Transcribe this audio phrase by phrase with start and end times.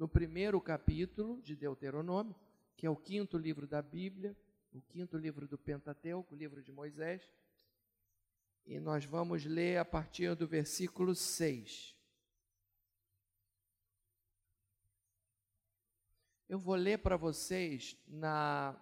[0.00, 2.34] no primeiro capítulo de Deuteronômio,
[2.74, 4.34] que é o quinto livro da Bíblia,
[4.72, 7.30] o quinto livro do Pentateuco, o livro de Moisés.
[8.64, 11.94] E nós vamos ler a partir do versículo 6.
[16.48, 18.80] Eu vou ler para vocês na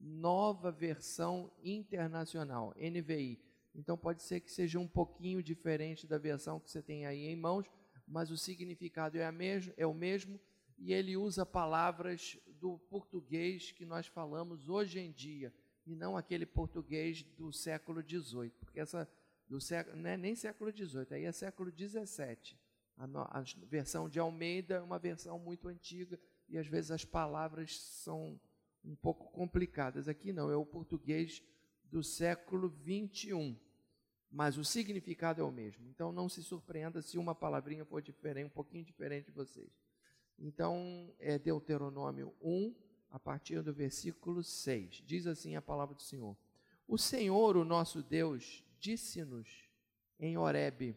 [0.00, 3.38] nova versão internacional, NVI.
[3.74, 7.36] Então pode ser que seja um pouquinho diferente da versão que você tem aí em
[7.36, 7.66] mãos,
[8.08, 10.40] mas o significado é, mesmo, é o mesmo
[10.78, 15.52] e ele usa palavras do português que nós falamos hoje em dia
[15.86, 19.08] e não aquele português do século XVIII, porque essa
[19.48, 22.58] do século, não é nem século XVIII, aí é século XVII.
[22.96, 27.80] A, a versão de Almeida é uma versão muito antiga e às vezes as palavras
[27.80, 28.38] são
[28.84, 30.08] um pouco complicadas.
[30.08, 31.42] Aqui não, é o português
[31.84, 33.56] do século 21,
[34.30, 35.86] mas o significado é o mesmo.
[35.88, 39.70] Então não se surpreenda se uma palavrinha for diferente, um pouquinho diferente de vocês.
[40.38, 42.74] Então é Deuteronômio 1,
[43.10, 45.02] a partir do versículo 6.
[45.06, 46.36] Diz assim a palavra do Senhor:
[46.86, 49.68] O Senhor, o nosso Deus, disse-nos
[50.20, 50.96] em Horebe: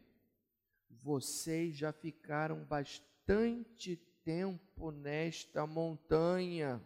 [0.90, 6.82] Vocês já ficaram bastante tempo nesta montanha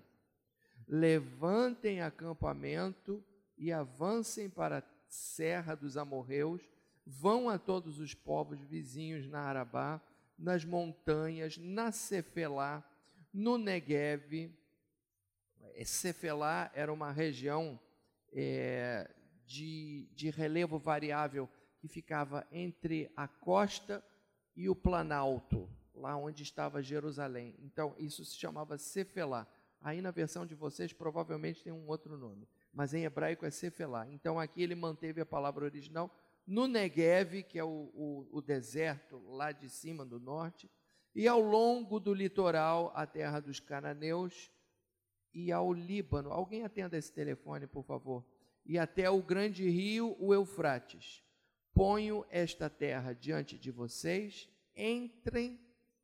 [0.87, 3.23] levantem acampamento
[3.57, 4.81] e avancem para a
[5.15, 6.61] serra dos amorreus,
[7.05, 10.01] vão a todos os povos vizinhos na Arabá,
[10.37, 12.83] nas montanhas, na Cefelá,
[13.33, 14.51] no Negev.
[15.85, 17.79] Cefelá era uma região
[18.33, 19.09] é,
[19.45, 21.49] de, de relevo variável
[21.79, 24.03] que ficava entre a costa
[24.55, 27.55] e o planalto, lá onde estava Jerusalém.
[27.59, 29.47] Então, isso se chamava Cefelá.
[29.81, 34.05] Aí na versão de vocês provavelmente tem um outro nome, mas em hebraico é Sefelá.
[34.11, 36.13] Então aqui ele manteve a palavra original
[36.45, 40.69] no Negev, que é o, o, o deserto lá de cima do norte,
[41.15, 44.51] e ao longo do litoral, a terra dos cananeus,
[45.33, 46.31] e ao Líbano.
[46.31, 48.25] Alguém atenda esse telefone, por favor.
[48.65, 51.23] E até o grande rio, o Eufrates.
[51.73, 55.59] Ponho esta terra diante de vocês, entrem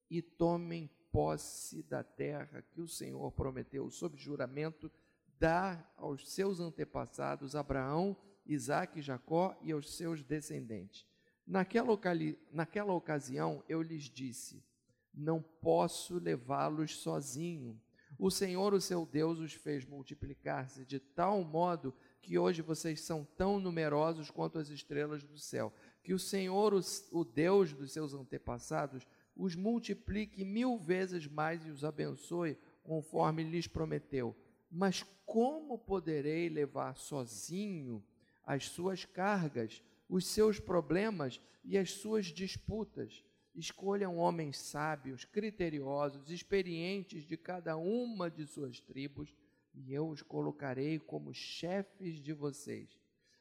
[0.10, 4.92] e tomem posse da terra que o Senhor prometeu sob juramento
[5.42, 8.16] dar aos seus antepassados Abraão,
[8.46, 11.04] Isaque e Jacó e aos seus descendentes.
[11.48, 12.00] Naquela,
[12.52, 14.64] naquela ocasião eu lhes disse:
[15.12, 17.82] Não posso levá-los sozinho.
[18.20, 21.92] O Senhor, o seu Deus, os fez multiplicar-se de tal modo
[22.22, 25.74] que hoje vocês são tão numerosos quanto as estrelas do céu.
[26.04, 26.72] Que o Senhor,
[27.12, 33.66] o Deus dos seus antepassados, os multiplique mil vezes mais e os abençoe, conforme lhes
[33.66, 34.36] prometeu.
[34.72, 38.02] Mas como poderei levar sozinho
[38.44, 43.24] as suas cargas, os seus problemas e as suas disputas?
[43.54, 49.36] Escolham homens sábios, criteriosos, experientes de cada uma de suas tribos,
[49.74, 52.98] e eu os colocarei como chefes de vocês.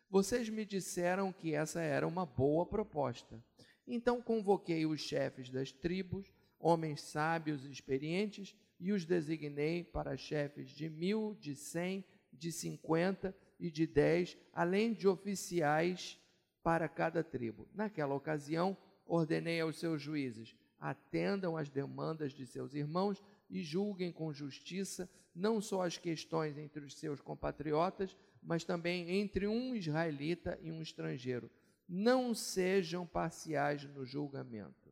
[0.09, 3.41] Vocês me disseram que essa era uma boa proposta.
[3.87, 10.71] Então convoquei os chefes das tribos, homens sábios e experientes, e os designei para chefes
[10.71, 16.19] de mil, de cem, de cinquenta e de dez, além de oficiais
[16.63, 17.69] para cada tribo.
[17.75, 18.77] Naquela ocasião,
[19.07, 25.61] ordenei aos seus juízes: atendam às demandas de seus irmãos e julguem com justiça não
[25.61, 31.51] só as questões entre os seus compatriotas, mas também entre um israelita e um estrangeiro
[31.93, 34.90] não sejam parciais no julgamento.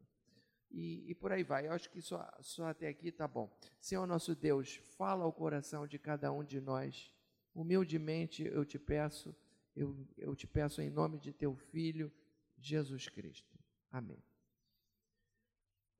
[0.70, 1.66] E, e, por aí vai.
[1.66, 3.50] Eu acho que só, só até aqui está bom.
[3.80, 7.12] Senhor nosso Deus, fala ao coração de cada um de nós.
[7.54, 9.34] Humildemente eu te peço,
[9.74, 12.12] eu, eu te peço em nome de teu Filho,
[12.58, 13.58] Jesus Cristo.
[13.90, 14.22] Amém.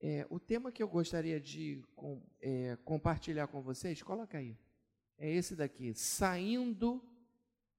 [0.00, 4.56] É, o tema que eu gostaria de com, é, compartilhar com vocês, coloca aí.
[5.16, 7.02] É esse daqui: saindo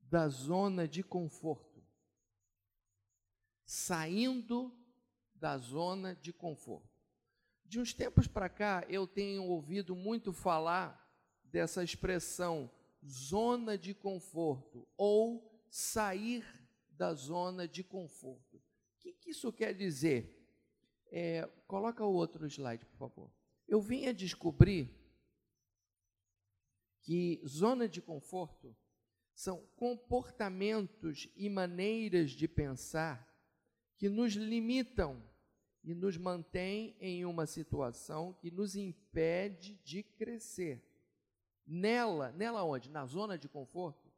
[0.01, 1.69] da zona de conforto
[3.69, 4.75] saindo
[5.39, 7.00] da zona de conforto.
[7.66, 11.07] De uns tempos para cá, eu tenho ouvido muito falar
[11.44, 12.69] dessa expressão
[13.06, 16.44] zona de conforto ou sair
[16.89, 18.57] da zona de conforto.
[18.57, 18.62] O
[19.00, 20.36] que, que isso quer dizer?
[21.12, 23.31] É, coloca o outro slide, por favor.
[23.68, 24.94] Eu vim a descobrir
[27.01, 28.75] que zona de conforto
[29.33, 33.25] são comportamentos e maneiras de pensar
[33.95, 35.24] que nos limitam
[35.83, 40.83] e nos mantêm em uma situação que nos impede de crescer.
[41.65, 42.89] Nela, nela onde?
[42.89, 44.11] Na zona de conforto,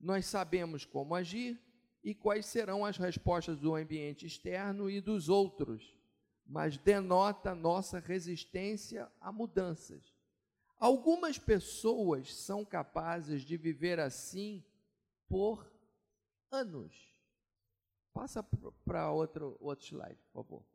[0.00, 1.60] nós sabemos como agir
[2.02, 5.96] e quais serão as respostas do ambiente externo e dos outros.
[6.44, 10.12] mas denota nossa resistência a mudanças.
[10.76, 14.64] Algumas pessoas são capazes de viver assim
[15.28, 15.72] por
[16.50, 16.92] anos.
[18.12, 18.42] Passa
[18.84, 20.71] para outro, outro slide, por favor.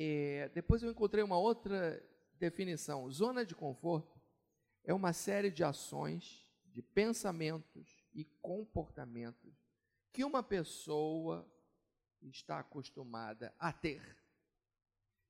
[0.00, 2.00] É, depois eu encontrei uma outra
[2.34, 3.10] definição.
[3.10, 4.16] Zona de conforto
[4.84, 9.52] é uma série de ações, de pensamentos e comportamentos
[10.12, 11.52] que uma pessoa
[12.22, 14.16] está acostumada a ter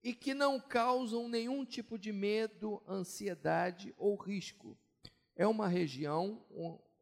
[0.03, 4.79] e que não causam nenhum tipo de medo, ansiedade ou risco.
[5.35, 6.45] É uma região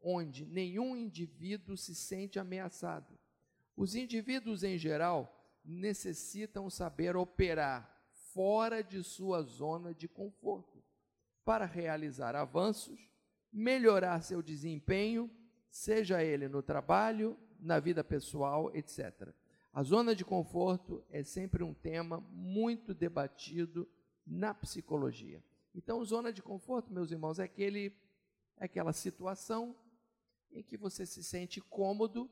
[0.01, 3.19] onde nenhum indivíduo se sente ameaçado.
[3.75, 5.36] Os indivíduos, em geral,
[5.67, 7.93] necessitam saber operar
[8.33, 10.81] fora de sua zona de conforto
[11.43, 12.99] para realizar avanços,
[13.51, 15.29] melhorar seu desempenho,
[15.69, 19.33] seja ele no trabalho, na vida pessoal, etc.
[19.73, 23.87] A zona de conforto é sempre um tema muito debatido
[24.25, 25.43] na psicologia.
[25.75, 27.93] Então, zona de conforto, meus irmãos, é aquele
[28.59, 29.75] é aquela situação
[30.51, 32.29] em que você se sente cômodo,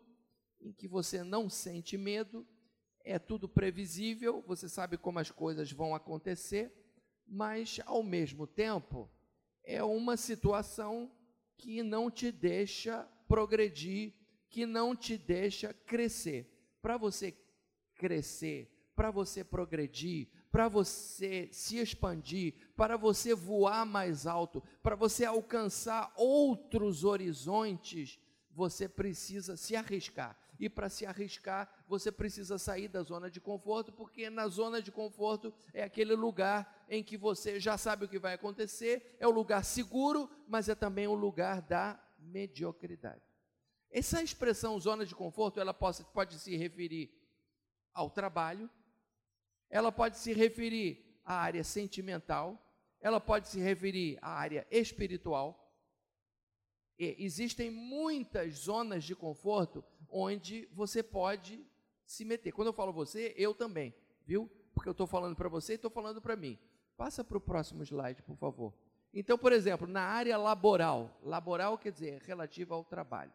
[0.59, 2.45] em que você não sente medo,
[3.05, 6.71] é tudo previsível, você sabe como as coisas vão acontecer,
[7.27, 9.09] mas ao mesmo tempo
[9.63, 11.11] é uma situação
[11.55, 14.13] que não te deixa progredir,
[14.49, 16.51] que não te deixa crescer.
[16.81, 17.37] Para você
[17.95, 25.25] crescer, para você progredir, para você se expandir, para você voar mais alto, para você
[25.25, 28.19] alcançar outros horizontes,
[28.51, 30.39] você precisa se arriscar.
[30.59, 34.91] E para se arriscar, você precisa sair da zona de conforto, porque na zona de
[34.91, 39.31] conforto é aquele lugar em que você já sabe o que vai acontecer, é o
[39.31, 43.21] lugar seguro, mas é também o lugar da mediocridade.
[43.89, 47.11] Essa expressão zona de conforto, ela pode, pode se referir
[47.93, 48.69] ao trabalho,
[49.69, 52.61] ela pode se referir à área sentimental,
[52.99, 55.61] ela pode se referir à área espiritual.
[56.97, 61.65] E existem muitas zonas de conforto onde você pode
[62.05, 62.51] se meter.
[62.51, 63.93] Quando eu falo você, eu também,
[64.25, 64.49] viu?
[64.73, 66.57] Porque eu estou falando para você e estou falando para mim.
[66.97, 68.73] Passa para o próximo slide, por favor.
[69.13, 73.33] Então, por exemplo, na área laboral, laboral quer dizer relativa ao trabalho.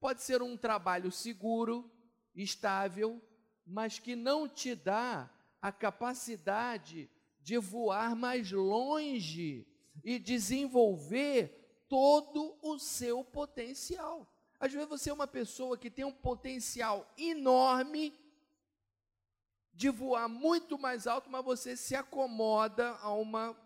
[0.00, 1.90] Pode ser um trabalho seguro,
[2.34, 3.22] estável,
[3.66, 5.30] mas que não te dá
[5.62, 7.08] a capacidade
[7.40, 9.66] de voar mais longe
[10.02, 14.26] e desenvolver todo o seu potencial.
[14.60, 18.12] Às vezes você é uma pessoa que tem um potencial enorme
[19.72, 23.56] de voar muito mais alto, mas você se acomoda a uma,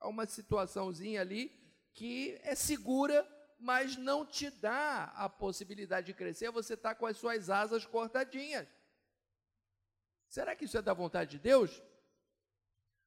[0.00, 1.52] a uma situaçãozinha ali
[1.92, 3.28] que é segura,
[3.58, 8.66] mas não te dá a possibilidade de crescer, você está com as suas asas cortadinhas.
[10.26, 11.82] Será que isso é da vontade de Deus?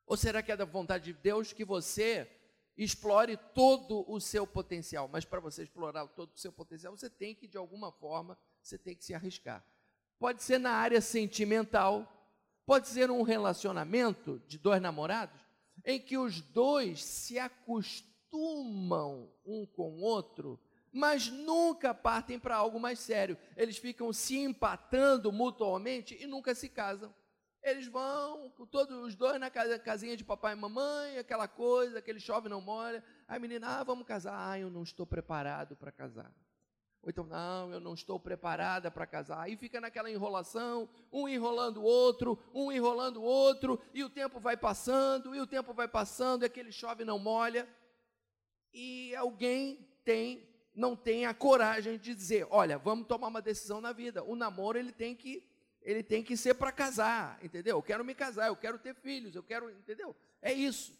[0.05, 2.31] Ou será que é da vontade de Deus que você
[2.77, 5.09] explore todo o seu potencial?
[5.11, 8.77] Mas para você explorar todo o seu potencial, você tem que, de alguma forma, você
[8.77, 9.65] tem que se arriscar.
[10.19, 12.11] Pode ser na área sentimental,
[12.65, 15.39] pode ser um relacionamento de dois namorados,
[15.85, 20.59] em que os dois se acostumam um com o outro,
[20.91, 23.37] mas nunca partem para algo mais sério.
[23.55, 27.13] Eles ficam se empatando mutuamente e nunca se casam.
[27.69, 32.47] Eles vão, todos os dois na casinha de papai e mamãe, aquela coisa, aquele chove
[32.47, 33.03] não molha.
[33.27, 34.51] A menina, ah, vamos casar.
[34.51, 36.33] Ah, eu não estou preparado para casar.
[37.01, 39.41] Ou então, não, eu não estou preparada para casar.
[39.41, 44.39] Aí fica naquela enrolação, um enrolando o outro, um enrolando o outro, e o tempo
[44.39, 47.67] vai passando, e o tempo vai passando, e aquele chove não molha.
[48.73, 53.91] E alguém tem não tem a coragem de dizer, olha, vamos tomar uma decisão na
[53.91, 54.23] vida.
[54.23, 55.43] O namoro ele tem que
[55.87, 57.77] ele tem que ser para casar, entendeu?
[57.77, 60.13] Eu quero me casar, eu quero ter filhos, eu quero, entendeu?
[60.41, 60.93] É isso.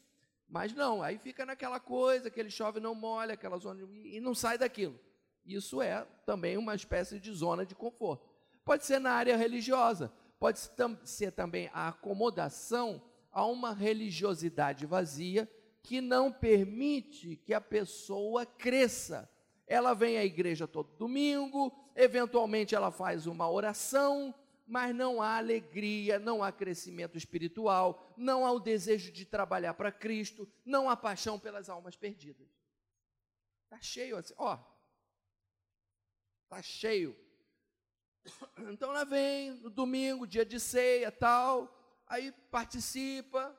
[0.48, 4.58] Mas não, aí fica naquela coisa, aquele chove não molha, aquela zona e não sai
[4.58, 4.98] daquilo.
[5.46, 8.30] Isso é também uma espécie de zona de conforto.
[8.64, 10.58] Pode ser na área religiosa, pode
[11.04, 15.52] ser também a acomodação a uma religiosidade vazia
[15.84, 19.30] que não permite que a pessoa cresça
[19.68, 24.34] ela vem à igreja todo domingo, eventualmente ela faz uma oração,
[24.68, 29.92] mas não há alegria, não há crescimento espiritual, não há o desejo de trabalhar para
[29.92, 32.50] Cristo, não há paixão pelas almas perdidas.
[33.64, 34.60] Está cheio assim, ó.
[36.44, 37.16] Está cheio.
[38.72, 41.74] Então ela vem no domingo, dia de ceia, tal,
[42.06, 43.58] aí participa,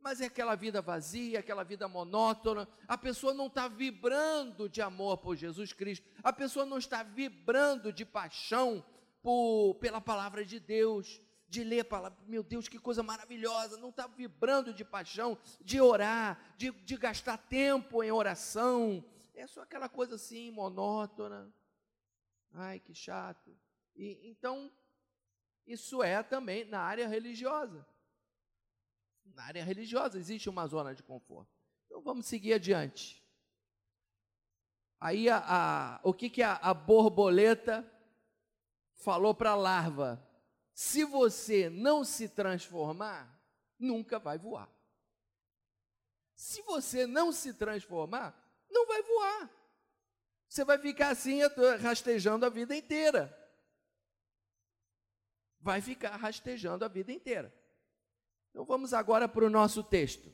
[0.00, 2.68] mas é aquela vida vazia, aquela vida monótona.
[2.88, 7.92] A pessoa não está vibrando de amor por Jesus Cristo, a pessoa não está vibrando
[7.92, 8.84] de paixão
[9.24, 12.18] por, pela palavra de Deus, de ler a palavra.
[12.26, 13.78] Meu Deus, que coisa maravilhosa!
[13.78, 19.02] Não está vibrando de paixão, de orar, de, de gastar tempo em oração.
[19.34, 21.50] É só aquela coisa assim, monótona.
[22.52, 23.56] Ai, que chato.
[23.96, 24.70] E, então,
[25.66, 27.86] isso é também na área religiosa.
[29.24, 31.50] Na área religiosa existe uma zona de conforto.
[31.86, 33.24] Então vamos seguir adiante.
[35.00, 37.90] Aí a, a, o que, que a, a borboleta
[39.04, 40.26] falou para a larva?
[40.72, 43.40] Se você não se transformar,
[43.78, 44.68] nunca vai voar.
[46.34, 48.34] Se você não se transformar,
[48.70, 49.50] não vai voar.
[50.48, 51.40] Você vai ficar assim
[51.80, 53.32] rastejando a vida inteira.
[55.60, 57.54] Vai ficar rastejando a vida inteira.
[58.50, 60.32] Então vamos agora para o nosso texto.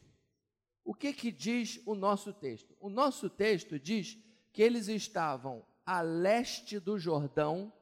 [0.84, 2.76] O que que diz o nosso texto?
[2.80, 4.16] O nosso texto diz
[4.52, 7.72] que eles estavam a leste do Jordão,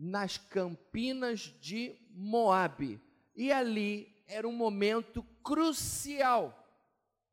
[0.00, 2.98] nas campinas de Moabe.
[3.36, 6.56] E ali era um momento crucial.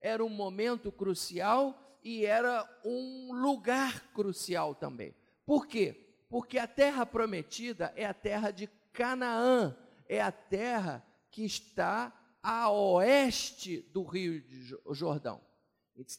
[0.01, 5.15] Era um momento crucial e era um lugar crucial também.
[5.45, 6.25] Por quê?
[6.29, 9.75] Porque a terra prometida é a terra de Canaã,
[10.09, 14.43] é a terra que está a oeste do Rio
[14.91, 15.41] Jordão.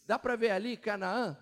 [0.06, 1.36] Dá para ver ali Canaã?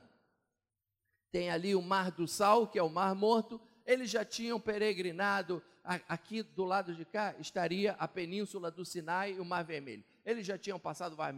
[1.31, 5.62] Tem ali o Mar do Sal, que é o Mar Morto, eles já tinham peregrinado,
[6.09, 10.05] aqui do lado de cá estaria a península do Sinai e o Mar Vermelho.
[10.25, 11.33] Eles já tinham passado o Mar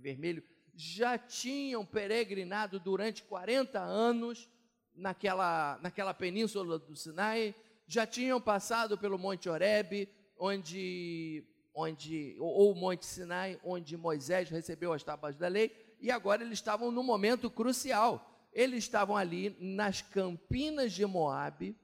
[0.00, 0.42] Vermelho,
[0.74, 4.48] já tinham peregrinado durante 40 anos
[4.94, 7.54] naquela, naquela península do Sinai,
[7.86, 10.08] já tinham passado pelo Monte Horebe,
[10.38, 15.70] onde, onde ou o Monte Sinai, onde Moisés recebeu as tábuas da lei,
[16.00, 21.76] e agora eles estavam no momento crucial eles estavam ali nas campinas de Moabe,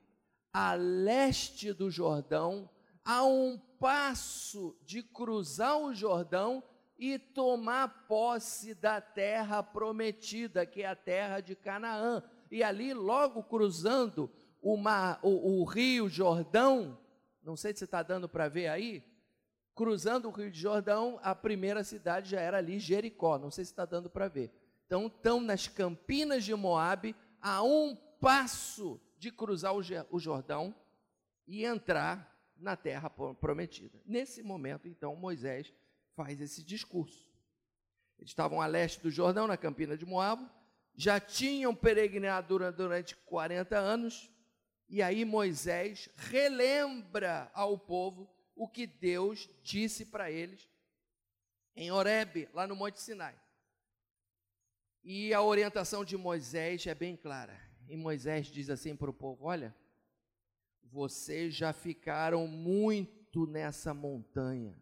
[0.53, 2.71] a leste do Jordão,
[3.05, 6.62] a um passo de cruzar o Jordão
[6.99, 12.23] e tomar posse da terra prometida, que é a terra de Canaã.
[12.50, 16.99] E ali, logo cruzando o, mar, o, o rio Jordão,
[17.43, 19.03] não sei se está dando para ver aí,
[19.75, 23.87] cruzando o rio Jordão, a primeira cidade já era ali, Jericó, não sei se está
[23.87, 24.53] dando para ver.
[24.91, 30.75] Então, estão nas campinas de Moabe, a um passo de cruzar o Jordão
[31.47, 34.03] e entrar na terra prometida.
[34.05, 35.73] Nesse momento, então, Moisés
[36.17, 37.31] faz esse discurso.
[38.19, 40.45] Eles estavam a leste do Jordão, na campina de Moab,
[40.97, 44.29] já tinham peregrinado durante 40 anos,
[44.89, 50.69] e aí Moisés relembra ao povo o que Deus disse para eles
[51.77, 53.41] em Horebe, lá no Monte Sinai.
[55.02, 57.59] E a orientação de Moisés é bem clara.
[57.88, 59.75] E Moisés diz assim para o povo: Olha,
[60.83, 64.78] vocês já ficaram muito nessa montanha.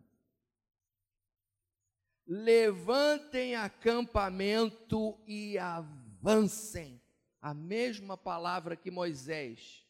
[2.26, 7.00] Levantem acampamento e avancem.
[7.40, 9.86] A mesma palavra que Moisés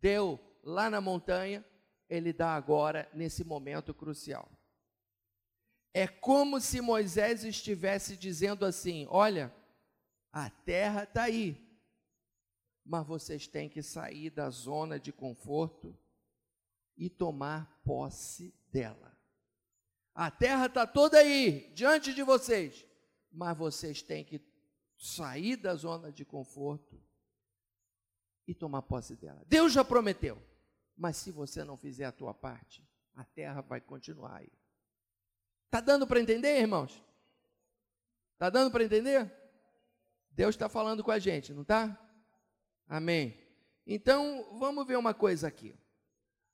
[0.00, 1.64] deu lá na montanha,
[2.08, 4.55] ele dá agora nesse momento crucial.
[5.92, 9.54] É como se Moisés estivesse dizendo assim: olha,
[10.32, 11.56] a terra está aí,
[12.84, 15.96] mas vocês têm que sair da zona de conforto
[16.96, 19.16] e tomar posse dela.
[20.14, 22.86] A terra está toda aí, diante de vocês,
[23.30, 24.40] mas vocês têm que
[24.98, 26.98] sair da zona de conforto
[28.46, 29.44] e tomar posse dela.
[29.46, 30.42] Deus já prometeu,
[30.96, 34.52] mas se você não fizer a tua parte, a terra vai continuar aí.
[35.66, 37.02] Está dando para entender, irmãos?
[38.34, 39.32] Está dando para entender?
[40.30, 41.98] Deus está falando com a gente, não está?
[42.86, 43.38] Amém.
[43.86, 45.74] Então, vamos ver uma coisa aqui.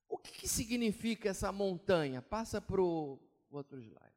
[0.08, 2.22] O que, que significa essa montanha?
[2.22, 3.18] Passa para o
[3.50, 4.12] outro slide.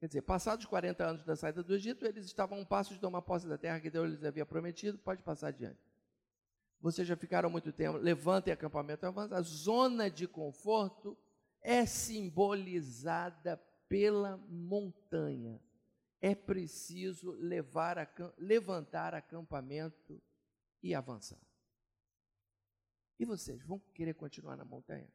[0.00, 2.98] Quer dizer, passados 40 anos da saída do Egito, eles estavam a um passo de
[2.98, 4.98] tomar posse da terra que Deus lhes havia prometido.
[4.98, 5.78] Pode passar adiante.
[6.80, 7.98] Vocês já ficaram muito tempo.
[7.98, 9.36] Levantem acampamento avança.
[9.36, 11.16] A zona de conforto
[11.60, 13.62] é simbolizada
[13.92, 15.60] pela montanha.
[16.18, 18.08] É preciso levar a,
[18.38, 20.18] levantar acampamento
[20.82, 21.38] e avançar.
[23.18, 25.12] E vocês vão querer continuar na montanha?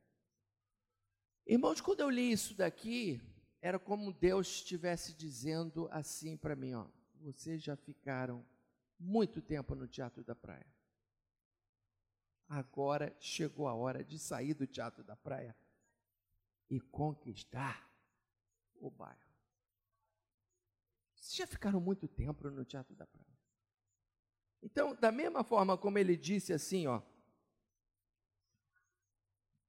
[1.43, 3.19] Irmãos, quando eu li isso daqui,
[3.59, 6.87] era como Deus estivesse dizendo assim para mim, ó,
[7.21, 8.45] vocês já ficaram
[8.99, 10.71] muito tempo no teatro da praia.
[12.47, 15.57] Agora chegou a hora de sair do teatro da praia
[16.69, 17.87] e conquistar
[18.79, 19.17] o bairro.
[21.15, 23.27] Vocês já ficaram muito tempo no Teatro da Praia.
[24.61, 27.01] Então, da mesma forma como ele disse assim, ó,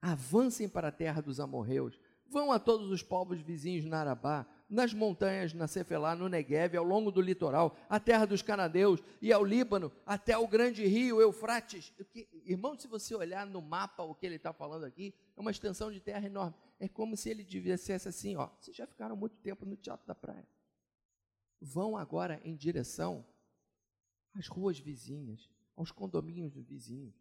[0.00, 4.92] Avancem para a terra dos amorreus, vão a todos os povos vizinhos na Arabá, nas
[4.92, 9.42] montanhas, na Cefelá, no Negev, ao longo do litoral, a terra dos canadeus e ao
[9.42, 11.92] Líbano, até o grande rio Eufrates.
[12.44, 15.92] Irmão, se você olhar no mapa o que ele está falando aqui, é uma extensão
[15.92, 16.56] de terra enorme.
[16.80, 20.14] É como se ele dissesse assim: ó, vocês já ficaram muito tempo no Teatro da
[20.14, 20.46] Praia.
[21.60, 23.24] Vão agora em direção
[24.34, 27.14] às ruas vizinhas, aos condomínios vizinhos,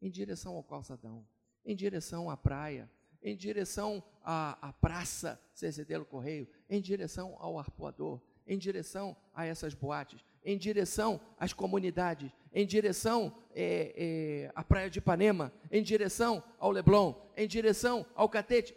[0.00, 1.26] em direção ao calçadão,
[1.62, 2.90] em direção à praia,
[3.22, 9.74] em direção à, à praça Cecedelo Correio, em direção ao arpoador, em direção a essas
[9.74, 16.42] boates, em direção às comunidades, em direção é, é, à Praia de Ipanema, em direção
[16.58, 18.74] ao Leblon, em direção ao Catete.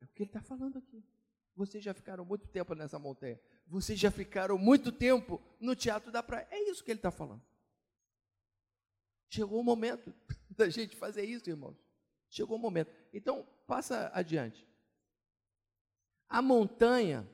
[0.00, 1.02] É o que ele está falando aqui.
[1.56, 3.40] Vocês já ficaram muito tempo nessa montanha.
[3.66, 6.46] Vocês já ficaram muito tempo no Teatro da Praia.
[6.50, 7.42] É isso que ele está falando.
[9.28, 10.14] Chegou o momento
[10.48, 11.76] da gente fazer isso, irmãos.
[12.30, 12.92] Chegou o momento.
[13.12, 14.66] Então, passa adiante.
[16.28, 17.28] A montanha,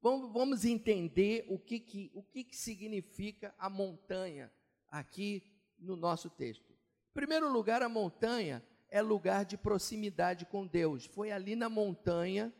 [0.00, 4.52] vamos, vamos entender o, que, que, o que, que significa a montanha
[4.88, 5.42] aqui
[5.78, 6.72] no nosso texto.
[6.72, 11.06] Em primeiro lugar, a montanha é lugar de proximidade com Deus.
[11.06, 12.52] Foi ali na montanha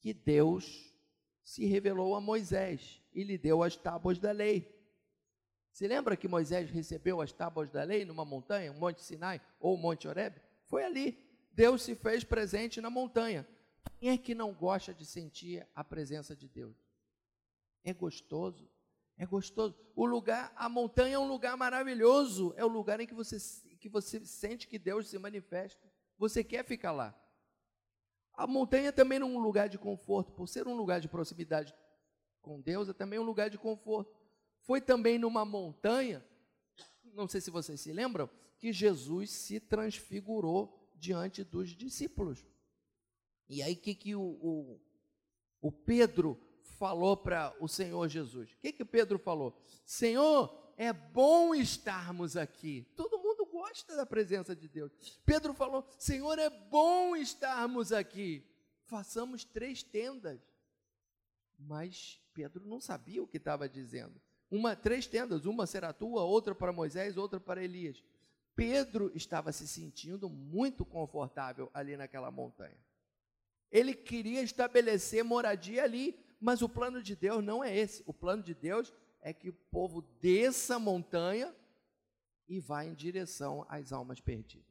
[0.00, 0.94] que Deus
[1.42, 4.74] se revelou a Moisés e lhe deu as tábuas da lei.
[5.72, 9.74] Se lembra que Moisés recebeu as tábuas da lei numa montanha, o Monte Sinai ou
[9.74, 10.40] o Monte Horeb?
[10.64, 11.18] Foi ali.
[11.52, 13.46] Deus se fez presente na montanha.
[14.06, 16.76] Quem é que não gosta de sentir a presença de Deus?
[17.82, 18.70] É gostoso.
[19.16, 19.76] É gostoso.
[19.96, 22.54] O lugar, a montanha é um lugar maravilhoso.
[22.56, 23.36] É o lugar em que você,
[23.80, 25.92] que você sente que Deus se manifesta.
[26.16, 27.20] Você quer ficar lá.
[28.32, 30.30] A montanha também não é um lugar de conforto.
[30.30, 31.74] Por ser um lugar de proximidade
[32.40, 34.16] com Deus, é também um lugar de conforto.
[34.60, 36.24] Foi também numa montanha,
[37.12, 42.46] não sei se vocês se lembram, que Jesus se transfigurou diante dos discípulos.
[43.48, 44.80] E aí, o que, que o, o,
[45.60, 46.40] o Pedro
[46.78, 48.52] falou para o Senhor Jesus?
[48.52, 49.56] O que, que Pedro falou?
[49.84, 52.86] Senhor, é bom estarmos aqui.
[52.96, 54.92] Todo mundo gosta da presença de Deus.
[55.24, 58.44] Pedro falou: Senhor, é bom estarmos aqui.
[58.84, 60.40] Façamos três tendas.
[61.58, 64.20] Mas Pedro não sabia o que estava dizendo.
[64.50, 68.02] Uma, três tendas, uma será tua, outra para Moisés, outra para Elias.
[68.54, 72.78] Pedro estava se sentindo muito confortável ali naquela montanha.
[73.70, 78.02] Ele queria estabelecer moradia ali, mas o plano de Deus não é esse.
[78.06, 81.54] O plano de Deus é que o povo desça a montanha
[82.48, 84.64] e vá em direção às almas perdidas.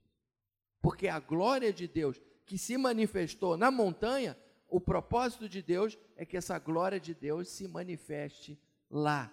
[0.82, 6.26] Porque a glória de Deus que se manifestou na montanha, o propósito de Deus é
[6.26, 9.32] que essa glória de Deus se manifeste lá,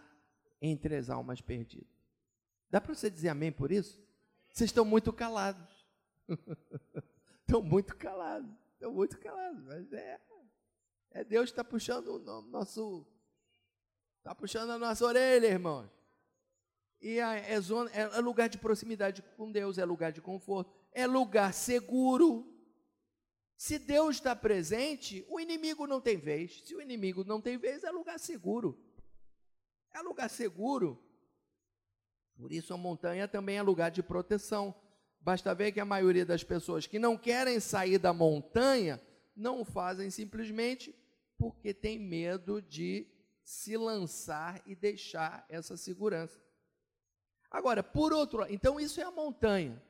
[0.61, 1.91] entre as almas perdidas.
[2.71, 4.03] Dá para você dizer amém por isso?
[4.51, 5.87] Vocês estão muito calados.
[7.43, 8.62] estão muito calados.
[8.83, 9.63] Estão muito calados.
[9.63, 10.21] Mas é.
[11.13, 13.07] É Deus que está puxando o nosso.
[14.19, 15.89] Está puxando a nossa orelha, irmãos.
[17.01, 21.55] E é, zona, é lugar de proximidade com Deus, é lugar de conforto, é lugar
[21.55, 22.49] seguro.
[23.57, 26.63] Se Deus está presente, o inimigo não tem vez.
[26.65, 28.77] Se o inimigo não tem vez, é lugar seguro.
[29.95, 31.01] É lugar seguro.
[32.35, 34.75] Por isso a montanha também é lugar de proteção.
[35.23, 39.01] Basta ver que a maioria das pessoas que não querem sair da montanha
[39.37, 40.95] não o fazem simplesmente
[41.39, 43.07] porque tem medo de
[43.45, 46.41] se lançar e deixar essa segurança.
[47.51, 49.81] Agora, por outro lado, então isso é a montanha.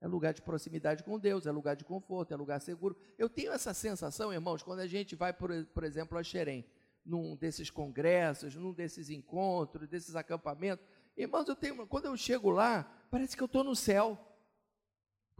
[0.00, 2.96] É lugar de proximidade com Deus, é lugar de conforto, é lugar seguro.
[3.18, 6.64] Eu tenho essa sensação, irmãos, quando a gente vai, por, por exemplo, a Xerém,
[7.04, 12.90] num desses congressos, num desses encontros, desses acampamentos, Irmãos, eu tenho, quando eu chego lá,
[13.10, 14.18] parece que eu estou no céu.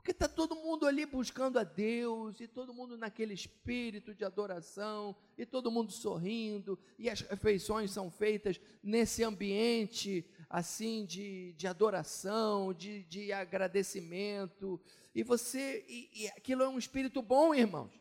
[0.01, 5.15] Porque está todo mundo ali buscando a Deus, e todo mundo naquele espírito de adoração,
[5.37, 12.73] e todo mundo sorrindo, e as refeições são feitas nesse ambiente assim de, de adoração,
[12.73, 14.81] de, de agradecimento,
[15.15, 17.93] e você, e, e aquilo é um espírito bom, irmãos.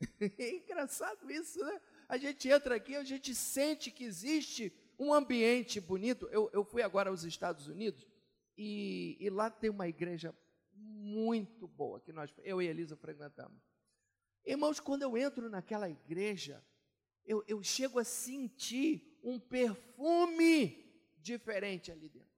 [0.36, 1.80] É engraçado isso, né?
[2.08, 6.28] A gente entra aqui, a gente sente que existe um ambiente bonito.
[6.32, 8.04] Eu, eu fui agora aos Estados Unidos
[8.56, 10.34] e, e, lá tem uma igreja
[10.74, 13.60] muito boa que nós, eu e Elisa frequentamos.
[14.44, 16.64] Irmãos, quando eu entro naquela igreja,
[17.24, 20.82] eu, eu chego a sentir um perfume
[21.18, 22.28] diferente ali dentro.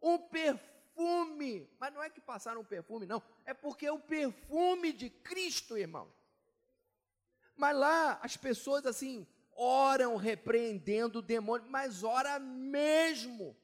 [0.00, 4.92] Um perfume, mas não é que passaram um perfume, não, é porque é o perfume
[4.92, 6.12] de Cristo, irmão.
[7.56, 13.54] Mas lá as pessoas assim oram repreendendo o demônio, mas ora mesmo.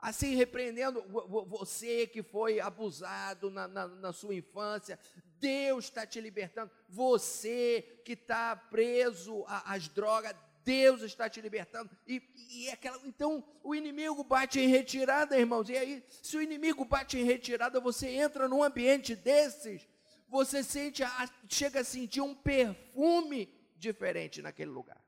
[0.00, 1.02] Assim repreendendo
[1.46, 4.98] você que foi abusado na, na, na sua infância,
[5.38, 6.70] Deus está te libertando.
[6.88, 10.34] Você que está preso às drogas,
[10.64, 11.90] Deus está te libertando.
[12.06, 15.68] E, e é aquela, então o inimigo bate em retirada, irmãos.
[15.68, 19.88] E aí, se o inimigo bate em retirada, você entra num ambiente desses,
[20.28, 21.02] você sente,
[21.48, 25.02] chega a sentir um perfume diferente naquele lugar.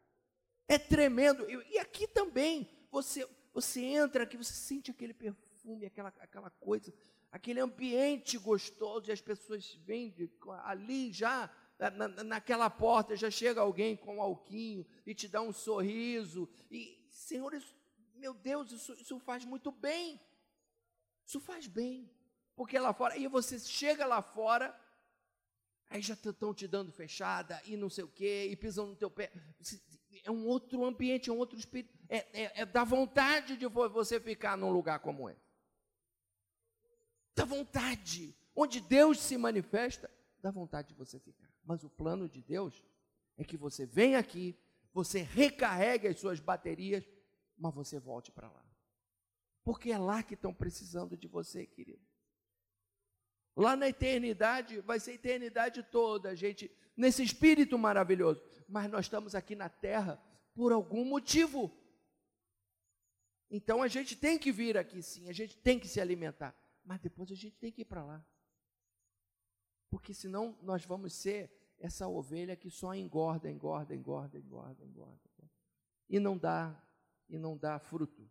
[0.66, 1.48] É tremendo.
[1.48, 6.92] E, e aqui também, você você entra aqui, você sente aquele perfume, aquela, aquela coisa,
[7.30, 10.14] aquele ambiente gostoso, e as pessoas vêm
[10.64, 15.52] ali já, na, naquela porta, já chega alguém com um alquinho e te dá um
[15.52, 16.48] sorriso.
[16.70, 17.76] E, Senhor, isso,
[18.14, 20.20] meu Deus, isso, isso faz muito bem.
[21.26, 22.10] Isso faz bem.
[22.54, 24.78] Porque lá fora, e você chega lá fora,
[25.90, 29.10] aí já estão te dando fechada, e não sei o quê, e pisam no teu
[29.10, 29.30] pé
[30.24, 31.92] é um outro ambiente, é um outro espírito.
[32.08, 35.40] É, é, é da vontade de você ficar num lugar como esse.
[37.34, 38.36] Da vontade.
[38.54, 41.50] Onde Deus se manifesta, dá vontade de você ficar.
[41.64, 42.84] Mas o plano de Deus
[43.36, 44.56] é que você venha aqui,
[44.92, 47.08] você recarregue as suas baterias,
[47.56, 48.64] mas você volte para lá.
[49.64, 52.04] Porque é lá que estão precisando de você, querido.
[53.56, 56.70] Lá na eternidade, vai ser a eternidade toda, gente,
[57.02, 60.18] nesse espírito maravilhoso mas nós estamos aqui na terra
[60.54, 61.70] por algum motivo.
[63.50, 66.98] Então a gente tem que vir aqui sim, a gente tem que se alimentar, mas
[66.98, 68.24] depois a gente tem que ir para lá.
[69.90, 75.20] Porque senão nós vamos ser essa ovelha que só engorda, engorda, engorda, engorda, engorda.
[76.08, 76.74] E não dá,
[77.28, 78.26] e não dá fruto.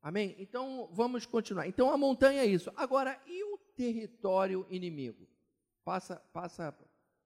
[0.00, 0.34] Amém?
[0.38, 1.68] Então vamos continuar.
[1.68, 2.72] Então a montanha é isso.
[2.74, 5.28] Agora, e o território inimigo?
[5.84, 6.76] Passa, passa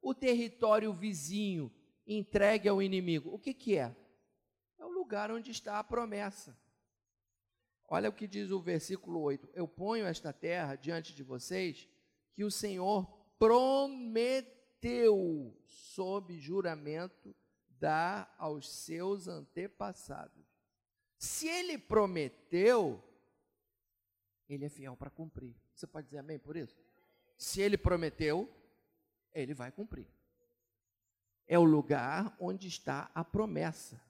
[0.09, 1.69] o território vizinho
[2.07, 3.35] entregue ao inimigo.
[3.35, 3.93] O que, que é?
[4.79, 6.57] É o lugar onde está a promessa.
[7.89, 11.89] Olha o que diz o versículo 8: Eu ponho esta terra diante de vocês,
[12.33, 13.05] que o Senhor
[13.37, 14.41] prometeu,
[15.65, 17.35] sob juramento,
[17.69, 20.47] dar aos seus antepassados.
[21.19, 23.03] Se ele prometeu,
[24.49, 25.57] ele é fiel para cumprir.
[25.75, 26.79] Você pode dizer amém por isso?
[27.37, 28.49] Se ele prometeu,
[29.41, 30.07] ele vai cumprir.
[31.47, 34.01] É o lugar onde está a promessa.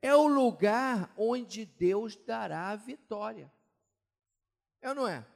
[0.00, 3.52] É o lugar onde Deus dará a vitória.
[4.80, 5.26] É ou não é?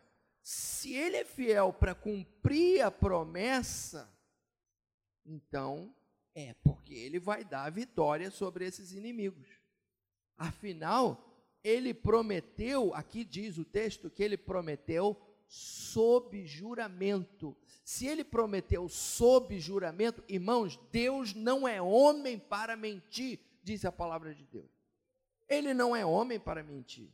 [0.43, 4.09] Se ele é fiel para cumprir a promessa,
[5.25, 5.95] então
[6.35, 9.49] é porque ele vai dar a vitória sobre esses inimigos.
[10.37, 11.27] Afinal,
[11.65, 17.57] ele prometeu, aqui diz o texto que ele prometeu sob juramento.
[17.85, 24.35] Se ele prometeu sob juramento, irmãos, Deus não é homem para mentir, diz a palavra
[24.35, 24.71] de Deus.
[25.49, 27.09] Ele não é homem para mentir.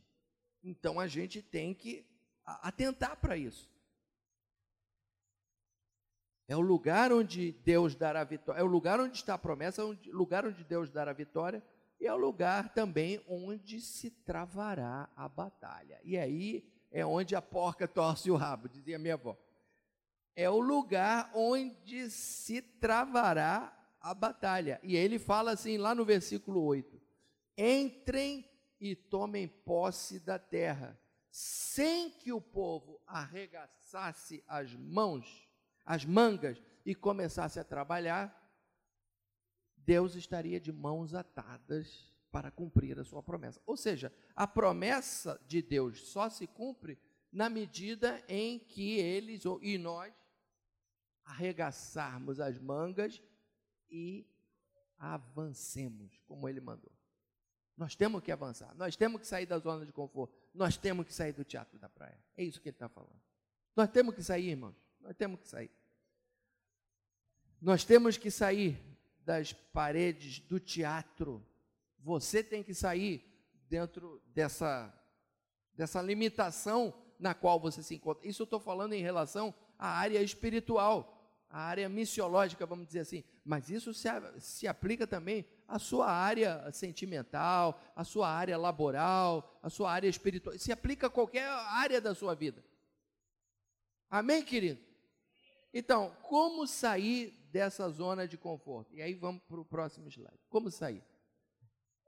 [0.63, 2.05] Então a gente tem que
[2.45, 3.71] atentar para isso.
[6.47, 9.85] É o lugar onde Deus dará vitória, é o lugar onde está a promessa, é
[9.85, 11.63] o lugar onde Deus dará vitória,
[11.99, 16.01] e é o lugar também onde se travará a batalha.
[16.03, 19.35] E aí é onde a porca torce o rabo, dizia minha avó.
[20.35, 24.79] É o lugar onde se travará a batalha.
[24.83, 27.01] E ele fala assim lá no versículo 8:
[27.57, 28.47] Entrem
[28.79, 30.99] e tomem posse da terra,
[31.31, 35.49] sem que o povo arregaçasse as mãos,
[35.83, 38.39] as mangas e começasse a trabalhar,
[39.77, 43.61] Deus estaria de mãos atadas para cumprir a sua promessa.
[43.63, 46.97] Ou seja, a promessa de Deus só se cumpre
[47.31, 50.11] na medida em que eles e nós
[51.23, 53.21] arregaçarmos as mangas
[53.87, 54.27] e
[54.97, 56.91] avancemos como ele mandou.
[57.77, 61.13] Nós temos que avançar, nós temos que sair da zona de conforto, nós temos que
[61.13, 62.17] sair do teatro da praia.
[62.35, 63.21] É isso que ele está falando.
[63.75, 65.71] Nós temos que sair, irmãos, nós temos que sair.
[67.61, 68.83] Nós temos que sair
[69.23, 71.45] das paredes do teatro
[72.03, 73.25] você tem que sair
[73.69, 74.93] dentro dessa,
[75.73, 78.27] dessa limitação na qual você se encontra.
[78.27, 83.23] Isso eu estou falando em relação à área espiritual, à área missiológica, vamos dizer assim.
[83.45, 89.69] Mas isso se, se aplica também à sua área sentimental, à sua área laboral, à
[89.69, 90.57] sua área espiritual.
[90.59, 92.63] Se aplica a qualquer área da sua vida.
[94.09, 94.79] Amém, querido?
[95.73, 98.93] Então, como sair dessa zona de conforto?
[98.93, 100.37] E aí vamos para o próximo slide.
[100.49, 101.03] Como sair?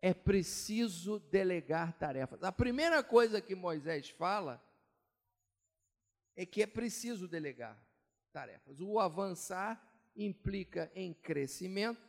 [0.06, 2.44] É preciso delegar tarefas.
[2.44, 4.64] A primeira coisa que Moisés fala
[6.36, 7.76] é que é preciso delegar
[8.32, 8.80] tarefas.
[8.80, 9.84] O avançar
[10.16, 12.08] implica em crescimento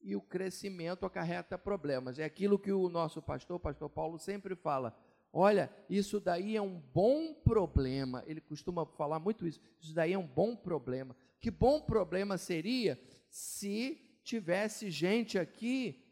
[0.00, 2.18] e o crescimento acarreta problemas.
[2.18, 4.98] É aquilo que o nosso pastor, pastor Paulo, sempre fala.
[5.30, 8.24] Olha, isso daí é um bom problema.
[8.26, 9.60] Ele costuma falar muito isso.
[9.78, 11.14] Isso daí é um bom problema.
[11.40, 16.05] Que bom problema seria se tivesse gente aqui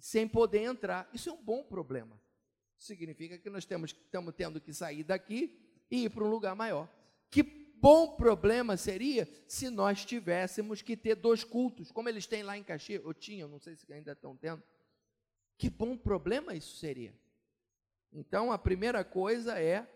[0.00, 1.08] sem poder entrar.
[1.12, 2.20] Isso é um bom problema.
[2.76, 5.58] Significa que nós temos, estamos tendo que sair daqui
[5.90, 6.88] e ir para um lugar maior.
[7.30, 12.56] Que bom problema seria se nós tivéssemos que ter dois cultos, como eles têm lá
[12.56, 14.62] em Caxias, ou tinham, não sei se ainda estão tendo.
[15.56, 17.14] Que bom problema isso seria.
[18.12, 19.86] Então, a primeira coisa é,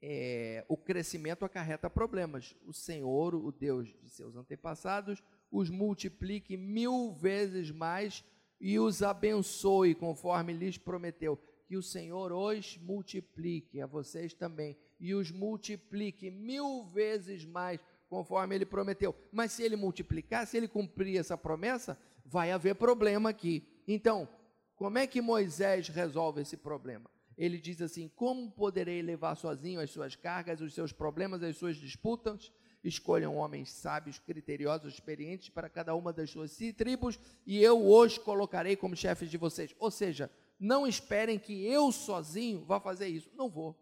[0.00, 2.56] é o crescimento acarreta problemas.
[2.64, 8.24] O Senhor, o Deus de seus antepassados, os multiplique mil vezes mais
[8.60, 11.38] e os abençoe, conforme lhes prometeu.
[11.66, 18.54] Que o Senhor os multiplique, a vocês também, e os multiplique mil vezes mais, conforme
[18.54, 19.14] ele prometeu.
[19.30, 23.62] Mas se ele multiplicar, se ele cumprir essa promessa, vai haver problema aqui.
[23.86, 24.28] Então,
[24.76, 27.10] como é que Moisés resolve esse problema?
[27.36, 31.76] Ele diz assim: Como poderei levar sozinho as suas cargas, os seus problemas, as suas
[31.76, 32.52] disputas?
[32.82, 38.76] Escolham homens sábios, criteriosos, experientes para cada uma das suas tribos, e eu os colocarei
[38.76, 39.74] como chefes de vocês.
[39.78, 43.30] Ou seja, não esperem que eu sozinho vá fazer isso.
[43.34, 43.76] Não vou.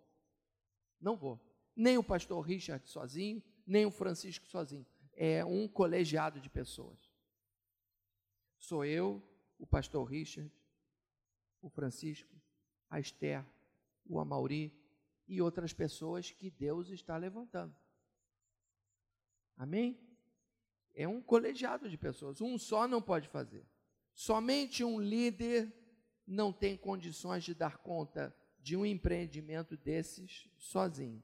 [1.00, 1.40] Não vou.
[1.74, 4.86] Nem o pastor Richard sozinho, nem o Francisco sozinho.
[5.12, 6.98] É um colegiado de pessoas.
[8.58, 9.22] Sou eu,
[9.58, 10.50] o pastor Richard,
[11.60, 12.34] o Francisco,
[12.88, 13.44] a Esther,
[14.06, 14.72] o Amauri
[15.26, 17.74] e outras pessoas que Deus está levantando.
[19.56, 19.98] Amém?
[20.94, 22.40] É um colegiado de pessoas.
[22.40, 23.66] Um só não pode fazer.
[24.14, 25.72] Somente um líder
[26.26, 31.22] não tem condições de dar conta de um empreendimento desses sozinho.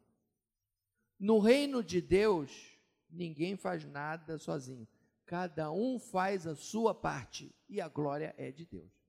[1.18, 2.76] No reino de Deus,
[3.08, 4.86] ninguém faz nada sozinho.
[5.24, 9.02] Cada um faz a sua parte e a glória é de Deus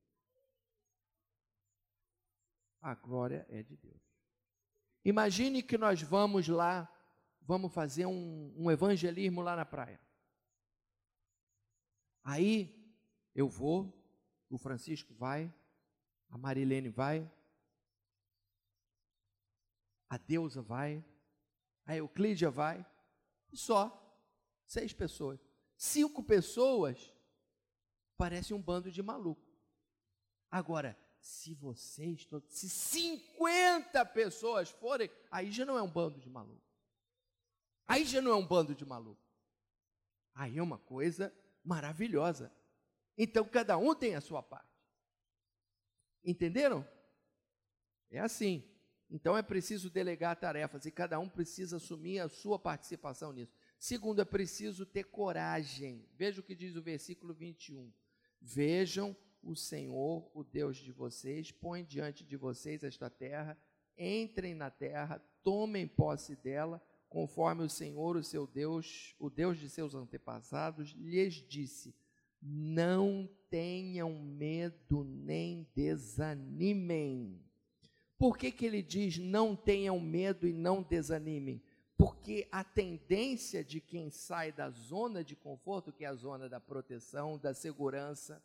[2.84, 4.02] a glória é de Deus.
[5.06, 6.92] Imagine que nós vamos lá,
[7.46, 10.00] vamos fazer um, um evangelismo lá na praia.
[12.24, 12.74] Aí
[13.36, 13.94] eu vou,
[14.50, 15.54] o Francisco vai,
[16.30, 17.30] a Marilene vai,
[20.10, 21.04] a Deusa vai,
[21.86, 22.86] a Euclídia vai,
[23.52, 24.00] só
[24.66, 25.40] seis pessoas.
[25.76, 27.14] Cinco pessoas
[28.16, 29.42] parece um bando de maluco.
[30.50, 36.73] Agora, se vocês, se 50 pessoas forem, aí já não é um bando de maluco.
[37.88, 39.22] Aí já não é um bando de maluco.
[40.34, 42.52] Aí é uma coisa maravilhosa.
[43.18, 44.74] Então cada um tem a sua parte.
[46.24, 46.88] Entenderam?
[48.10, 48.64] É assim.
[49.10, 53.54] Então é preciso delegar tarefas e cada um precisa assumir a sua participação nisso.
[53.78, 56.08] Segundo, é preciso ter coragem.
[56.16, 57.94] Veja o que diz o versículo 21.
[58.42, 63.58] Vejam o Senhor, o Deus de vocês, põe diante de vocês esta terra,
[63.98, 66.82] entrem na terra, tomem posse dela,
[67.14, 71.94] conforme o Senhor, o seu Deus, o Deus de seus antepassados, lhes disse:
[72.42, 77.40] Não tenham medo nem desanimem.
[78.18, 81.62] Por que, que ele diz não tenham medo e não desanimem?
[81.96, 86.60] Porque a tendência de quem sai da zona de conforto, que é a zona da
[86.60, 88.44] proteção, da segurança,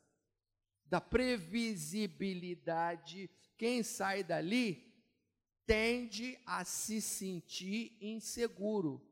[0.85, 4.88] da previsibilidade, quem sai dali
[5.69, 9.07] tende a se sentir inseguro.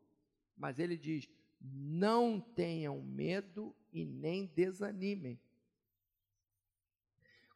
[0.57, 1.29] Mas ele diz:
[1.61, 5.39] não tenham medo e nem desanimem.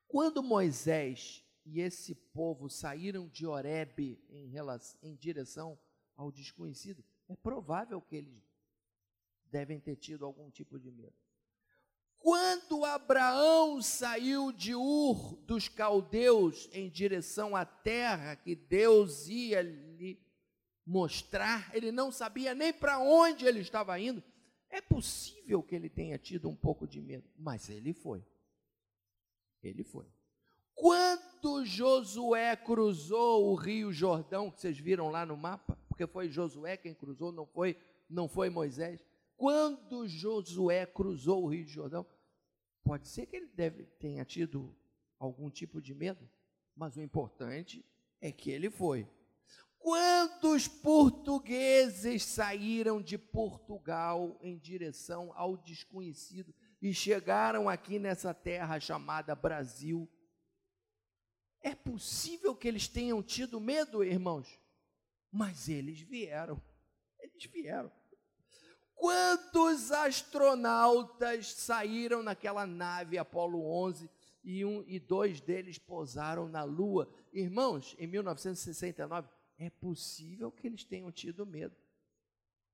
[0.07, 4.53] Quando Moisés e esse povo saíram de Horebe em,
[5.03, 5.79] em direção
[6.15, 8.43] ao desconhecido, é provável que eles
[9.47, 11.15] devem ter tido algum tipo de medo.
[12.21, 20.21] Quando Abraão saiu de Ur dos caldeus em direção à terra que Deus ia lhe
[20.87, 24.23] mostrar, ele não sabia nem para onde ele estava indo.
[24.69, 28.23] É possível que ele tenha tido um pouco de medo, mas ele foi.
[29.63, 30.07] Ele foi.
[30.75, 36.77] Quando Josué cruzou o Rio Jordão, que vocês viram lá no mapa, porque foi Josué
[36.77, 37.77] quem cruzou, não foi,
[38.09, 39.03] não foi Moisés.
[39.41, 42.07] Quando Josué cruzou o Rio Jordão,
[42.85, 44.77] pode ser que ele deve, tenha tido
[45.19, 46.29] algum tipo de medo,
[46.77, 47.83] mas o importante
[48.21, 49.09] é que ele foi.
[49.79, 58.79] Quando os portugueses saíram de Portugal em direção ao desconhecido e chegaram aqui nessa terra
[58.79, 60.07] chamada Brasil,
[61.63, 64.61] é possível que eles tenham tido medo, irmãos,
[65.33, 66.63] mas eles vieram.
[67.19, 68.00] Eles vieram.
[69.01, 74.11] Quantos astronautas saíram naquela nave Apolo 11
[74.45, 77.11] e um e dois deles pousaram na Lua?
[77.33, 81.75] Irmãos, em 1969, é possível que eles tenham tido medo,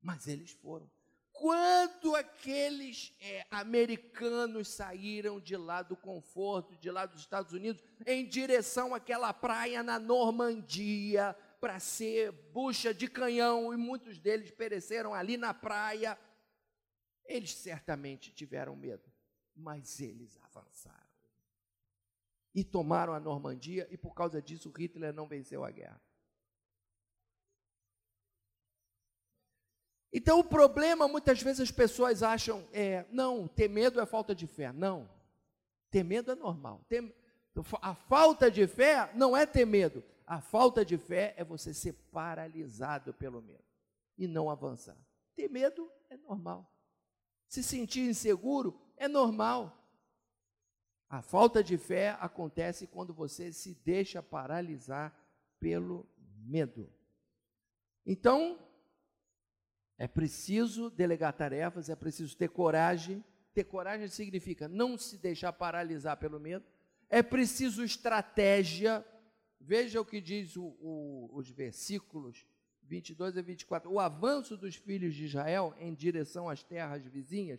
[0.02, 0.90] mas eles foram.
[1.30, 8.26] Quando aqueles é, americanos saíram de lá do conforto, de lá dos Estados Unidos, em
[8.26, 11.36] direção àquela praia na Normandia,
[11.66, 16.16] para ser bucha de canhão e muitos deles pereceram ali na praia.
[17.24, 19.02] Eles certamente tiveram medo,
[19.52, 21.08] mas eles avançaram.
[22.54, 26.00] E tomaram a Normandia, e por causa disso Hitler não venceu a guerra.
[30.12, 34.46] Então o problema, muitas vezes as pessoas acham, é, não, ter medo é falta de
[34.46, 34.72] fé.
[34.72, 35.10] Não,
[35.90, 36.80] ter medo é normal.
[36.88, 37.12] Ter,
[37.80, 40.02] a falta de fé não é ter medo.
[40.26, 43.64] A falta de fé é você ser paralisado pelo medo
[44.18, 44.96] e não avançar.
[45.34, 46.70] Ter medo é normal.
[47.48, 49.82] Se sentir inseguro é normal.
[51.08, 55.14] A falta de fé acontece quando você se deixa paralisar
[55.60, 56.08] pelo
[56.44, 56.92] medo.
[58.04, 58.58] Então,
[59.96, 63.24] é preciso delegar tarefas, é preciso ter coragem.
[63.54, 66.64] Ter coragem significa não se deixar paralisar pelo medo.
[67.08, 69.04] É preciso estratégia
[69.66, 72.46] Veja o que diz o, o, os versículos
[72.84, 73.90] 22 a 24.
[73.90, 77.58] O avanço dos filhos de Israel em direção às terras vizinhas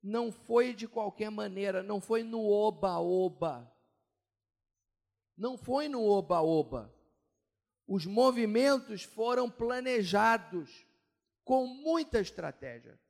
[0.00, 3.68] não foi de qualquer maneira, não foi no oba-oba.
[5.36, 6.94] Não foi no oba-oba.
[7.88, 10.86] Os movimentos foram planejados
[11.42, 13.00] com muita estratégia.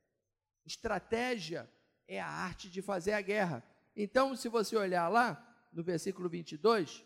[0.65, 1.69] Estratégia
[2.07, 3.63] é a arte de fazer a guerra.
[3.95, 7.05] Então, se você olhar lá, no versículo 22,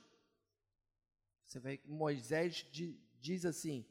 [1.46, 2.66] você vê que Moisés
[3.20, 3.86] diz assim: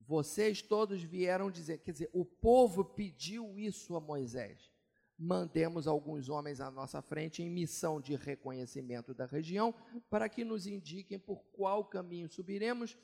[0.00, 4.70] vocês todos vieram dizer, quer dizer, o povo pediu isso a Moisés.
[5.18, 9.74] Mandemos alguns homens à nossa frente em missão de reconhecimento da região,
[10.10, 12.96] para que nos indiquem por qual caminho subiremos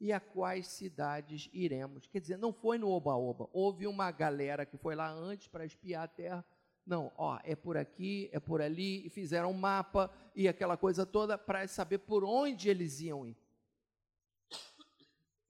[0.00, 2.06] e a quais cidades iremos.
[2.06, 3.48] Quer dizer, não foi no oba-oba.
[3.52, 6.44] Houve uma galera que foi lá antes para espiar a terra
[6.86, 11.04] não, ó, é por aqui, é por ali, e fizeram um mapa e aquela coisa
[11.04, 13.36] toda para saber por onde eles iam ir.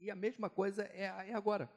[0.00, 1.70] E a mesma coisa é, é agora.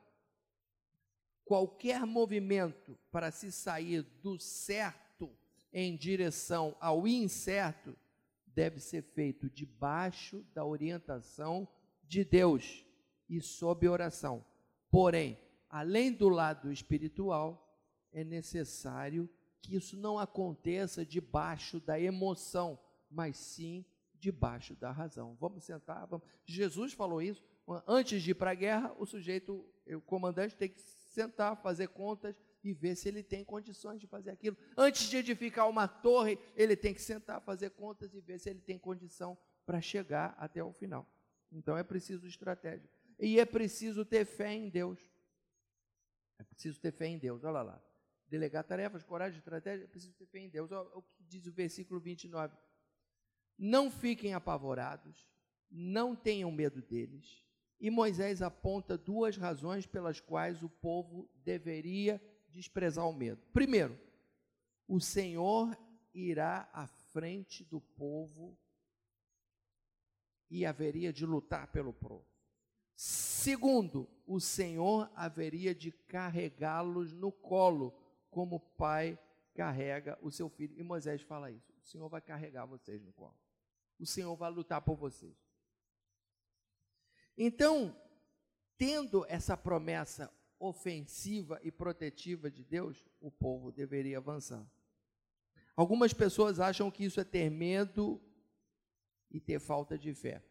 [1.43, 5.35] Qualquer movimento para se sair do certo
[5.73, 7.97] em direção ao incerto
[8.45, 11.67] deve ser feito debaixo da orientação
[12.03, 12.85] de Deus
[13.27, 14.45] e sob oração.
[14.89, 17.65] Porém, além do lado espiritual,
[18.11, 19.29] é necessário
[19.61, 25.35] que isso não aconteça debaixo da emoção, mas sim debaixo da razão.
[25.39, 26.27] Vamos sentar, vamos.
[26.45, 27.43] Jesus falou isso.
[27.87, 32.35] Antes de ir para a guerra, o sujeito, o comandante tem que sentar, fazer contas
[32.63, 34.57] e ver se ele tem condições de fazer aquilo.
[34.75, 38.59] Antes de edificar uma torre, ele tem que sentar, fazer contas e ver se ele
[38.59, 41.07] tem condição para chegar até o final.
[41.51, 42.89] Então é preciso estratégia.
[43.19, 44.99] E é preciso ter fé em Deus.
[46.37, 47.43] É preciso ter fé em Deus.
[47.43, 47.88] Olha lá
[48.29, 50.71] delegar tarefas, coragem, estratégia, preciso ter fé em Deus.
[50.71, 52.55] Olha o que diz o versículo 29.
[53.57, 55.27] Não fiquem apavorados,
[55.69, 57.43] não tenham medo deles.
[57.79, 63.41] E Moisés aponta duas razões pelas quais o povo deveria desprezar o medo.
[63.53, 63.97] Primeiro,
[64.87, 65.77] o Senhor
[66.13, 68.57] irá à frente do povo
[70.49, 72.25] e haveria de lutar pelo povo.
[72.95, 77.95] Segundo, o Senhor haveria de carregá-los no colo
[78.29, 79.17] como o pai
[79.53, 80.77] carrega o seu filho.
[80.79, 83.37] E Moisés fala isso: o Senhor vai carregar vocês no colo.
[83.99, 85.35] O Senhor vai lutar por vocês.
[87.37, 87.95] Então,
[88.77, 94.65] tendo essa promessa ofensiva e protetiva de Deus, o povo deveria avançar.
[95.75, 98.21] Algumas pessoas acham que isso é ter medo
[99.31, 100.43] e ter falta de fé.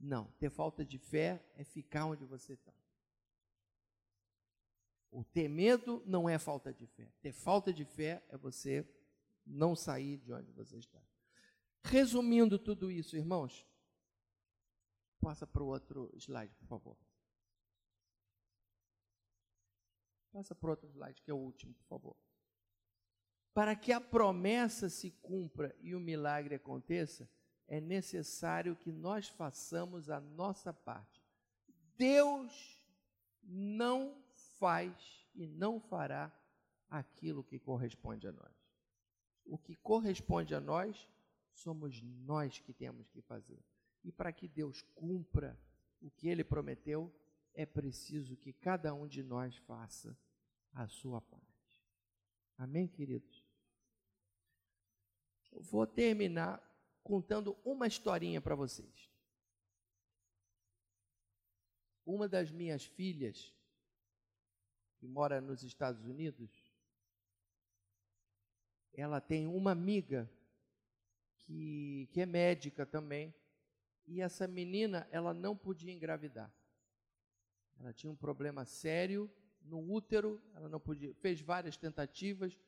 [0.00, 2.72] Não, ter falta de fé é ficar onde você está.
[5.10, 7.10] O ter medo não é falta de fé.
[7.20, 8.86] Ter falta de fé é você
[9.46, 11.00] não sair de onde você está.
[11.82, 13.66] Resumindo tudo isso, irmãos,
[15.20, 16.96] passa para o outro slide, por favor.
[20.30, 22.16] Passa para o outro slide, que é o último, por favor.
[23.54, 27.28] Para que a promessa se cumpra e o milagre aconteça,
[27.66, 31.22] é necessário que nós façamos a nossa parte.
[31.96, 32.80] Deus
[33.42, 34.22] não
[34.58, 36.32] faz e não fará
[36.88, 38.54] aquilo que corresponde a nós.
[39.44, 41.08] O que corresponde a nós,
[41.52, 43.62] somos nós que temos que fazer.
[44.04, 45.58] E para que Deus cumpra
[46.00, 47.12] o que ele prometeu,
[47.54, 50.16] é preciso que cada um de nós faça
[50.72, 51.46] a sua parte.
[52.56, 53.44] Amém, queridos?
[55.50, 56.62] Eu vou terminar
[57.02, 59.10] contando uma historinha para vocês.
[62.04, 63.52] Uma das minhas filhas,
[64.98, 66.50] que mora nos Estados Unidos,
[68.92, 70.28] ela tem uma amiga
[71.38, 73.34] que, que é médica também,
[74.06, 76.52] e essa menina, ela não podia engravidar.
[77.78, 79.30] Ela tinha um problema sério
[79.62, 82.58] no útero, ela não podia, fez várias tentativas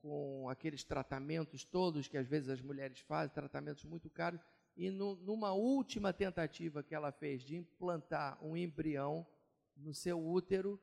[0.00, 4.40] com aqueles tratamentos todos que às vezes as mulheres fazem, tratamentos muito caros,
[4.76, 9.26] e no, numa última tentativa que ela fez de implantar um embrião
[9.76, 10.80] no seu útero,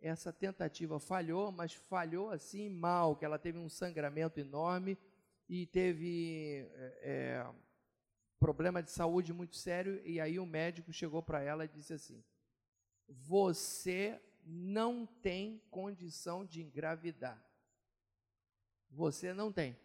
[0.00, 4.98] essa tentativa falhou, mas falhou assim mal, que ela teve um sangramento enorme
[5.48, 7.52] e teve é, é,
[8.38, 12.22] problema de saúde muito sério, e aí o médico chegou para ela e disse assim:
[13.08, 17.42] Você não tem condição de engravidar.
[18.90, 19.78] Você não tem.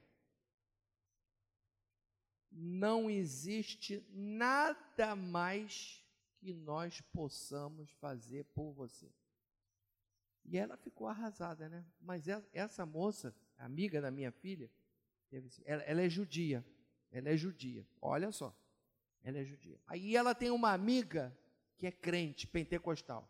[2.52, 6.02] Não existe nada mais
[6.38, 9.12] que nós possamos fazer por você.
[10.46, 11.86] E ela ficou arrasada, né?
[12.02, 14.70] Mas essa moça, amiga da minha filha,
[15.66, 16.66] ela, ela é judia.
[17.12, 17.88] Ela é judia.
[18.02, 18.56] Olha só.
[19.24, 19.80] Ela é judia.
[19.88, 21.36] Aí ela tem uma amiga
[21.78, 23.30] que é crente, pentecostal.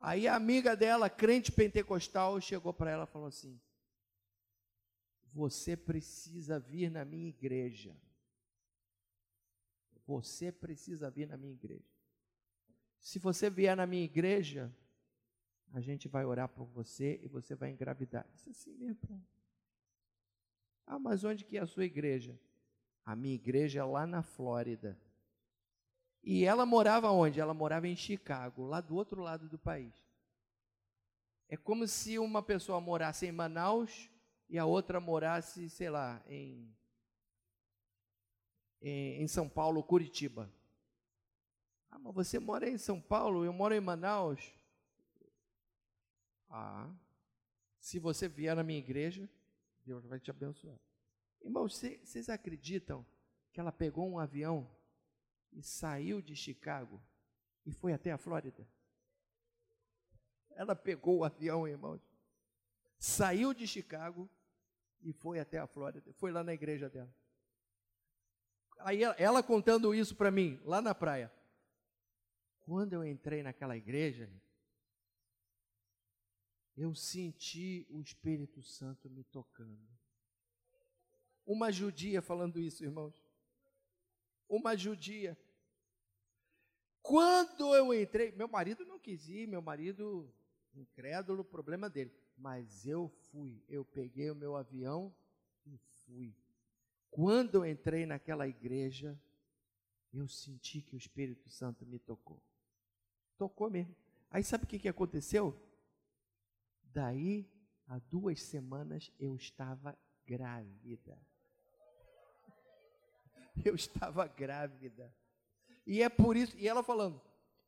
[0.00, 3.60] Aí a amiga dela, crente pentecostal, chegou para ela e falou assim:
[5.32, 7.94] Você precisa vir na minha igreja.
[10.06, 11.84] Você precisa vir na minha igreja.
[12.98, 14.74] Se você vier na minha igreja,
[15.72, 18.26] a gente vai orar por você e você vai engravidar.
[18.34, 19.24] Isso assim mesmo.
[20.86, 22.38] Ah, mas onde que é a sua igreja?
[23.04, 24.98] A minha igreja é lá na Flórida.
[26.22, 27.40] E ela morava onde?
[27.40, 29.94] Ela morava em Chicago, lá do outro lado do país.
[31.48, 34.10] É como se uma pessoa morasse em Manaus
[34.48, 36.76] e a outra morasse, sei lá, em,
[38.82, 40.50] em, em São Paulo, Curitiba.
[41.90, 44.59] Ah, mas você mora em São Paulo, eu moro em Manaus.
[46.50, 46.92] Ah,
[47.78, 49.28] se você vier na minha igreja,
[49.86, 50.78] Deus vai te abençoar.
[51.40, 53.06] Irmãos, vocês acreditam
[53.52, 54.68] que ela pegou um avião
[55.52, 57.00] e saiu de Chicago
[57.64, 58.68] e foi até a Flórida?
[60.50, 62.02] Ela pegou o avião, irmãos,
[62.98, 64.28] saiu de Chicago
[65.00, 67.12] e foi até a Flórida, foi lá na igreja dela.
[68.80, 71.32] Aí ela, contando isso para mim, lá na praia.
[72.60, 74.30] Quando eu entrei naquela igreja,
[76.80, 79.86] eu senti o Espírito Santo me tocando.
[81.44, 83.22] Uma judia falando isso, irmãos.
[84.48, 85.38] Uma judia.
[87.02, 90.32] Quando eu entrei, meu marido não quis ir, meu marido
[90.74, 92.14] incrédulo, problema dele.
[92.34, 95.14] Mas eu fui, eu peguei o meu avião
[95.66, 96.34] e fui.
[97.10, 99.20] Quando eu entrei naquela igreja,
[100.14, 102.42] eu senti que o Espírito Santo me tocou.
[103.36, 103.94] Tocou mesmo.
[104.30, 105.69] Aí sabe o que, que aconteceu?
[106.92, 107.48] Daí
[107.86, 111.18] a duas semanas eu estava grávida.
[113.64, 115.12] Eu estava grávida.
[115.84, 117.20] E é por isso, e ela falando,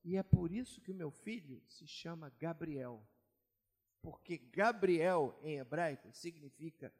[0.04, 3.06] e é por isso que o meu filho se chama Gabriel.
[4.00, 6.92] Porque Gabriel em hebraico significa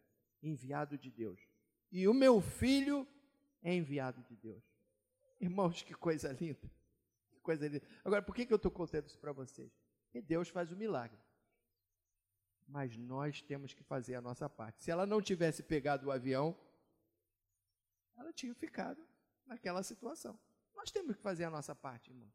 [0.42, 1.40] enviado de Deus.
[1.90, 3.06] E o meu filho
[3.62, 4.64] é enviado de Deus.
[5.40, 6.70] Irmãos, que coisa linda.
[7.30, 7.86] Que coisa linda.
[8.04, 9.72] Agora, por que, que eu estou contando isso para vocês?
[10.04, 11.18] Porque Deus faz o milagre
[12.66, 14.82] mas nós temos que fazer a nossa parte.
[14.82, 16.56] Se ela não tivesse pegado o avião,
[18.16, 19.04] ela tinha ficado
[19.46, 20.38] naquela situação.
[20.74, 22.32] Nós temos que fazer a nossa parte, irmão.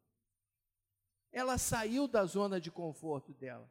[1.30, 3.70] Ela saiu da zona de conforto dela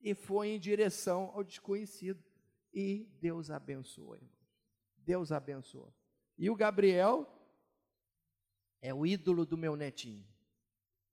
[0.00, 2.22] e foi em direção ao desconhecido.
[2.72, 4.30] E Deus abençoou, irmão.
[4.96, 5.94] Deus abençoou.
[6.36, 7.26] E o Gabriel
[8.80, 10.26] é o ídolo do meu netinho.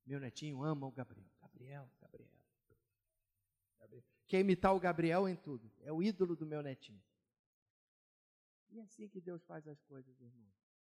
[0.06, 1.26] Meu netinho ama o Gabriel.
[1.42, 1.90] Gabriel,
[4.28, 5.72] quer imitar o Gabriel em tudo.
[5.82, 7.02] É o ídolo do meu netinho.
[8.72, 10.55] E é assim que Deus faz as coisas, irmão.